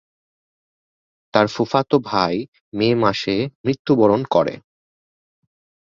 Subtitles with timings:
[1.33, 2.35] তার ফুফাতো ভাই
[2.73, 4.55] মে মাসে মৃত্যুবরণ করে।